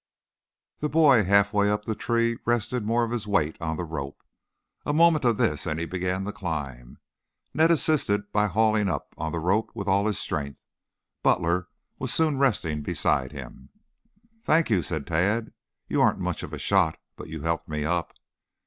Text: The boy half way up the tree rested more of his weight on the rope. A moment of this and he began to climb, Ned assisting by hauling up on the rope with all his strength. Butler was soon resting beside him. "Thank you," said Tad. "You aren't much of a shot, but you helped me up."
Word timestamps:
The 0.79 0.89
boy 0.89 1.25
half 1.25 1.53
way 1.53 1.69
up 1.69 1.85
the 1.85 1.93
tree 1.93 2.39
rested 2.43 2.83
more 2.83 3.03
of 3.03 3.11
his 3.11 3.27
weight 3.27 3.55
on 3.61 3.77
the 3.77 3.83
rope. 3.83 4.23
A 4.83 4.93
moment 4.93 5.23
of 5.25 5.37
this 5.37 5.67
and 5.67 5.79
he 5.79 5.85
began 5.85 6.25
to 6.25 6.31
climb, 6.33 6.97
Ned 7.53 7.69
assisting 7.69 8.23
by 8.31 8.47
hauling 8.47 8.89
up 8.89 9.13
on 9.15 9.31
the 9.31 9.37
rope 9.39 9.69
with 9.75 9.87
all 9.87 10.07
his 10.07 10.17
strength. 10.17 10.63
Butler 11.21 11.67
was 11.99 12.11
soon 12.11 12.39
resting 12.39 12.81
beside 12.81 13.31
him. 13.31 13.69
"Thank 14.43 14.71
you," 14.71 14.81
said 14.81 15.05
Tad. 15.05 15.53
"You 15.87 16.01
aren't 16.01 16.17
much 16.17 16.41
of 16.41 16.51
a 16.51 16.57
shot, 16.57 16.97
but 17.15 17.29
you 17.29 17.41
helped 17.43 17.67
me 17.69 17.85
up." 17.85 18.11